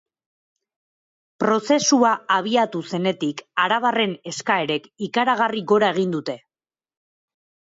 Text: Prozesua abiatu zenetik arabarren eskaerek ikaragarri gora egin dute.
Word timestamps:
Prozesua 1.43 2.13
abiatu 2.37 2.81
zenetik 2.93 3.43
arabarren 3.65 4.17
eskaerek 4.33 4.89
ikaragarri 5.09 5.63
gora 5.75 5.93
egin 5.99 6.17
dute. 6.17 6.39